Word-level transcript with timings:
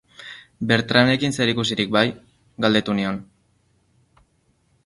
Bertranekin 0.71 1.35
zerikusirik 1.37 1.93
bai?, 1.97 2.03
galdetu 2.65 2.99
nion. 3.01 3.23